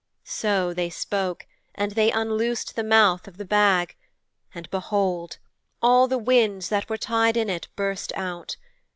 [0.23, 1.45] "''So they spoke,
[1.75, 3.95] and they unloosed the mouth of the bag,
[4.51, 5.37] and behold!
[5.79, 8.55] all the winds that were tied in it burst out.